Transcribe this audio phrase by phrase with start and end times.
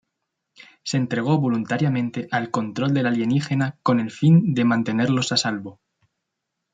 [0.81, 5.79] Se entregó voluntariamente al control del alienígena con el fin de mantenerlos a salvo.